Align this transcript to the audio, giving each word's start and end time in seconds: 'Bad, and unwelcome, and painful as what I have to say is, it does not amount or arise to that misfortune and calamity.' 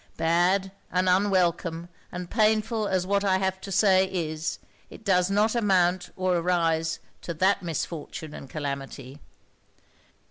'Bad, 0.17 0.71
and 0.91 1.07
unwelcome, 1.07 1.87
and 2.11 2.31
painful 2.31 2.87
as 2.87 3.05
what 3.05 3.23
I 3.23 3.37
have 3.37 3.61
to 3.61 3.71
say 3.71 4.05
is, 4.05 4.57
it 4.89 5.05
does 5.05 5.29
not 5.29 5.53
amount 5.53 6.09
or 6.15 6.37
arise 6.37 6.97
to 7.21 7.35
that 7.35 7.61
misfortune 7.61 8.33
and 8.33 8.49
calamity.' 8.49 9.19